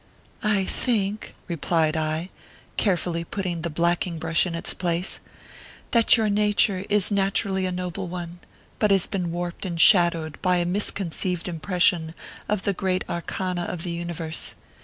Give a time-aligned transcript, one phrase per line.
[0.57, 2.31] "I think," replied I,
[2.75, 5.19] carefully putting the black ing brush in its place,"
[5.91, 8.39] that your nature is naturally a noble one,
[8.79, 12.15] but has been warped and shadowed by a misconceived impression
[12.49, 14.55] of the great arcana of the universe.